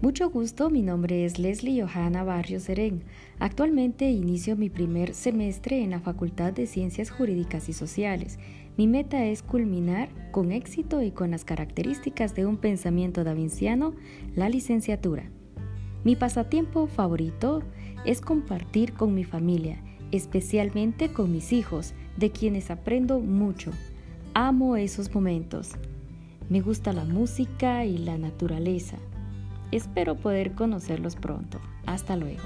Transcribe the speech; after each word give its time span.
Mucho 0.00 0.30
gusto, 0.30 0.70
mi 0.70 0.80
nombre 0.80 1.24
es 1.24 1.40
Leslie 1.40 1.82
Johanna 1.82 2.22
Barrio 2.22 2.60
Serén. 2.60 3.02
Actualmente 3.40 4.08
inicio 4.08 4.54
mi 4.54 4.70
primer 4.70 5.12
semestre 5.12 5.82
en 5.82 5.90
la 5.90 5.98
Facultad 5.98 6.52
de 6.52 6.68
Ciencias 6.68 7.10
Jurídicas 7.10 7.68
y 7.68 7.72
Sociales. 7.72 8.38
Mi 8.76 8.86
meta 8.86 9.24
es 9.24 9.42
culminar 9.42 10.08
con 10.30 10.52
éxito 10.52 11.02
y 11.02 11.10
con 11.10 11.32
las 11.32 11.44
características 11.44 12.36
de 12.36 12.46
un 12.46 12.58
pensamiento 12.58 13.24
davinciano 13.24 13.92
la 14.36 14.48
licenciatura. 14.48 15.32
Mi 16.04 16.14
pasatiempo 16.14 16.86
favorito 16.86 17.64
es 18.04 18.20
compartir 18.20 18.92
con 18.92 19.16
mi 19.16 19.24
familia, 19.24 19.82
especialmente 20.12 21.12
con 21.12 21.32
mis 21.32 21.52
hijos, 21.52 21.92
de 22.16 22.30
quienes 22.30 22.70
aprendo 22.70 23.18
mucho. 23.18 23.72
Amo 24.32 24.76
esos 24.76 25.12
momentos. 25.12 25.72
Me 26.48 26.60
gusta 26.60 26.92
la 26.92 27.04
música 27.04 27.84
y 27.84 27.98
la 27.98 28.16
naturaleza. 28.16 28.96
Espero 29.70 30.14
poder 30.14 30.54
conocerlos 30.54 31.16
pronto. 31.16 31.60
Hasta 31.86 32.16
luego. 32.16 32.42